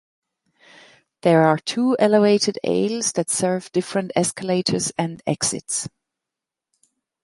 There 1.21 1.43
are 1.43 1.59
two 1.59 1.95
elevated 1.99 2.57
"aisles" 2.65 3.11
that 3.11 3.29
serve 3.29 3.71
different 3.71 4.09
escalators 4.15 4.91
and 4.97 5.21
exits. 5.27 5.87